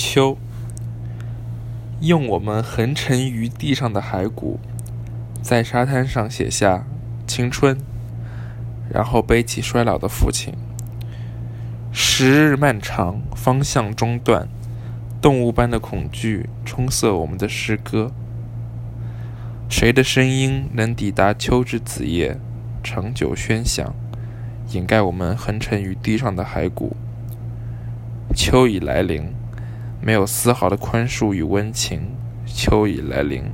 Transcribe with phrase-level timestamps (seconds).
[0.00, 0.38] 秋，
[2.00, 4.60] 用我们横沉于地上的骸骨，
[5.42, 6.84] 在沙滩上写下
[7.26, 7.76] 青春，
[8.88, 10.54] 然后背起衰老的父亲。
[11.90, 14.46] 时日漫长，方向中断，
[15.20, 18.12] 动物般的恐惧冲塞我们的诗歌。
[19.68, 22.38] 谁的声音能抵达秋之子夜，
[22.84, 23.92] 长久喧响，
[24.70, 26.96] 掩盖我们横沉于地上的骸骨？
[28.36, 29.32] 秋已来临，
[30.08, 32.00] 没有丝毫的宽恕与温情。
[32.46, 33.44] 秋已来临。